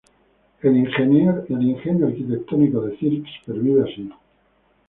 [0.63, 4.11] El ingenio arquitectónico de Cyrix pervive así.